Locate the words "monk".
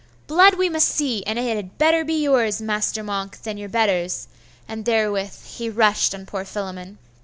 3.03-3.39